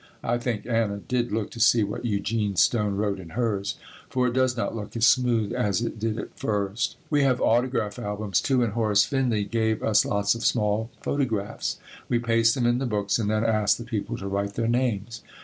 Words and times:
I 0.23 0.39
think 0.39 0.65
Anna 0.65 0.97
did 0.97 1.31
look 1.31 1.51
to 1.51 1.59
see 1.59 1.83
what 1.83 2.05
Eugene 2.05 2.55
Stone 2.55 2.95
wrote 2.95 3.19
in 3.19 3.29
hers, 3.37 3.75
for 4.09 4.25
it 4.25 4.33
does 4.33 4.57
not 4.57 4.75
look 4.75 4.97
as 4.97 5.05
smooth 5.05 5.53
as 5.53 5.83
it 5.83 5.99
did 5.99 6.17
at 6.17 6.39
first. 6.39 6.95
We 7.11 7.21
have 7.21 7.39
autograph 7.39 7.99
albums 7.99 8.41
too 8.41 8.63
and 8.63 8.73
Horace 8.73 9.05
Finley 9.05 9.43
gave 9.43 9.83
us 9.83 10.03
lots 10.03 10.33
of 10.33 10.43
small 10.43 10.89
photographs. 11.03 11.77
We 12.09 12.17
paste 12.17 12.55
them 12.55 12.65
in 12.65 12.79
the 12.79 12.87
books 12.87 13.19
and 13.19 13.29
then 13.29 13.45
ask 13.45 13.77
the 13.77 13.83
people 13.83 14.17
to 14.17 14.27
write 14.27 14.55
their 14.55 14.67
names. 14.67 15.21